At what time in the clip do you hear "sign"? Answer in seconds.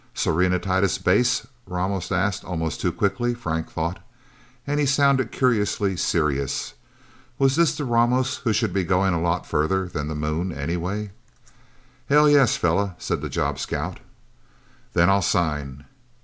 15.21-15.85